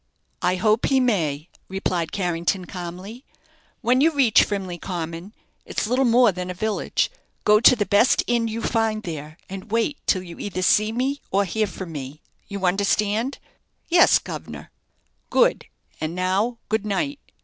[0.41, 3.23] "I hope he may," replied Carrington, calmly.
[3.81, 5.31] "When you reach Frimley Common
[5.63, 7.11] it's little more than a village
[7.43, 11.21] go to the best inn you find there, and wait till you either see me,
[11.29, 12.19] or hear from me.
[12.47, 13.37] You understand?"
[13.89, 14.71] "Yes, guv'nor."
[15.29, 15.65] "Good;
[16.01, 17.19] and now, good night."